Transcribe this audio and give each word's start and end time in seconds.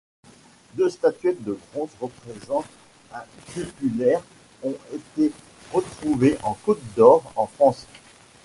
Deux 0.73 0.89
statuettes 0.89 1.43
de 1.43 1.59
bronze 1.71 1.91
représentant 2.01 2.65
un 3.13 3.21
crupellaire 3.45 4.23
ont 4.63 4.73
été 4.91 5.31
retrouvées 5.71 6.39
en 6.41 6.55
Côte-d’Or 6.55 7.31
en 7.35 7.45
France. 7.45 7.85